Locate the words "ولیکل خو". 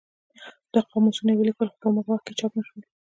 1.39-1.77